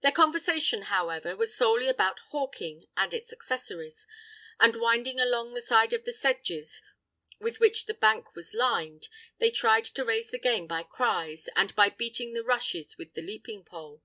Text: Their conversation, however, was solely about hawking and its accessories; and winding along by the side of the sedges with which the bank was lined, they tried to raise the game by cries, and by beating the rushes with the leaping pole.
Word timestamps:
Their 0.00 0.10
conversation, 0.10 0.82
however, 0.90 1.36
was 1.36 1.54
solely 1.56 1.86
about 1.86 2.18
hawking 2.32 2.86
and 2.96 3.14
its 3.14 3.32
accessories; 3.32 4.08
and 4.58 4.74
winding 4.74 5.20
along 5.20 5.50
by 5.50 5.54
the 5.54 5.60
side 5.64 5.92
of 5.92 6.02
the 6.04 6.12
sedges 6.12 6.82
with 7.38 7.60
which 7.60 7.86
the 7.86 7.94
bank 7.94 8.34
was 8.34 8.54
lined, 8.54 9.06
they 9.38 9.52
tried 9.52 9.84
to 9.84 10.04
raise 10.04 10.32
the 10.32 10.38
game 10.40 10.66
by 10.66 10.82
cries, 10.82 11.48
and 11.54 11.76
by 11.76 11.90
beating 11.90 12.32
the 12.34 12.42
rushes 12.42 12.98
with 12.98 13.14
the 13.14 13.22
leaping 13.22 13.62
pole. 13.64 14.02